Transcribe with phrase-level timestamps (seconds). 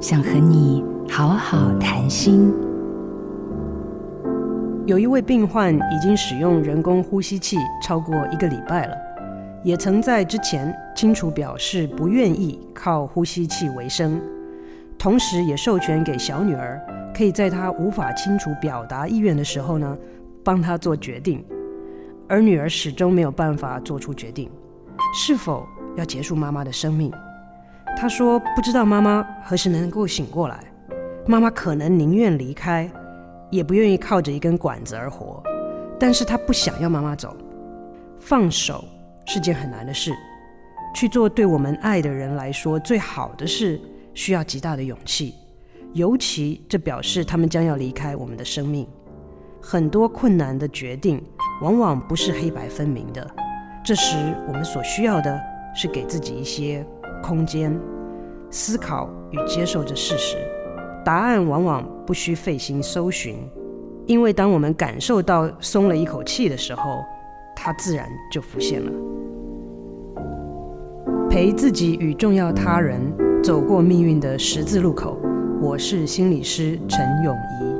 [0.00, 2.50] 想和你好好谈心。
[4.86, 8.96] 有一位病患已经使用人工呼吸器超过一个礼拜了，
[9.62, 14.18] 也曾在之前清楚表示不愿意靠呼吸器为生，
[14.98, 16.80] 同时也授权给小女儿，
[17.14, 19.98] 可以在她无法清楚表达意愿的时候呢，
[20.42, 21.44] 帮她做决定。
[22.26, 24.50] 而女儿始终没有办法做出决定，
[25.14, 27.12] 是否要结束妈妈的生命。
[27.96, 30.58] 她说：“不知道妈妈何时能够醒过来，
[31.26, 32.90] 妈妈可能宁愿离开，
[33.50, 35.42] 也不愿意靠着一根管子而活。
[35.98, 37.36] 但是她不想要妈妈走。
[38.18, 38.84] 放手
[39.26, 40.12] 是件很难的事，
[40.94, 43.78] 去做对我们爱的人来说最好的事，
[44.14, 45.34] 需要极大的勇气。
[45.92, 48.86] 尤其这表示他们将要离开我们的生命。
[49.60, 51.22] 很多困难的决定，
[51.60, 53.28] 往往不是黑白分明的。
[53.84, 54.16] 这时
[54.48, 55.38] 我们所需要的
[55.74, 56.86] 是给自己一些。”
[57.22, 57.78] 空间
[58.50, 60.36] 思考与接受这事实，
[61.04, 63.36] 答案往往不需费心搜寻，
[64.06, 67.04] 因为当我们感受到松了一口气的时候，
[67.54, 68.90] 它自然就浮现了。
[71.28, 73.00] 陪自己与重要他人
[73.42, 75.16] 走过命运的十字路口，
[75.60, 77.70] 我是心理师陈永仪。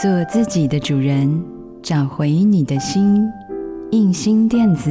[0.00, 1.42] 做自己的主人，
[1.82, 3.28] 找回你的心。
[3.90, 4.90] 印心电子，